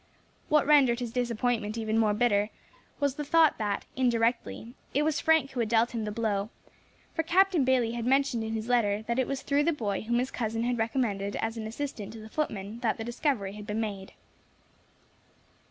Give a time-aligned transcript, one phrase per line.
[0.49, 2.49] What rendered his disappointment even more bitter
[2.99, 6.49] was the thought that, indirectly, it was Frank who had dealt him the blow,
[7.13, 10.17] for Captain Bayley had mentioned in his letter that it was through the boy whom
[10.17, 13.79] his cousin had recommended as an assistant to the footman that the discovery had been
[13.79, 14.13] made.